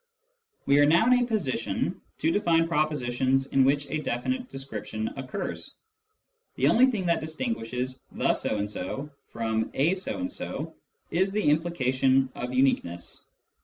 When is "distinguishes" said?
7.19-8.01